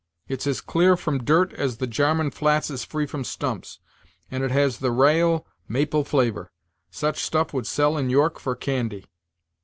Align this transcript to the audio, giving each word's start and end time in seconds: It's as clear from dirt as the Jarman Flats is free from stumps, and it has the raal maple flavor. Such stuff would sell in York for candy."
It's 0.27 0.47
as 0.47 0.61
clear 0.61 0.97
from 0.97 1.23
dirt 1.23 1.53
as 1.53 1.77
the 1.77 1.85
Jarman 1.85 2.31
Flats 2.31 2.71
is 2.71 2.83
free 2.83 3.05
from 3.05 3.23
stumps, 3.23 3.77
and 4.31 4.43
it 4.43 4.49
has 4.49 4.79
the 4.79 4.89
raal 4.91 5.45
maple 5.67 6.03
flavor. 6.03 6.51
Such 6.89 7.19
stuff 7.21 7.53
would 7.53 7.67
sell 7.67 7.99
in 7.99 8.09
York 8.09 8.39
for 8.39 8.55
candy." 8.55 9.05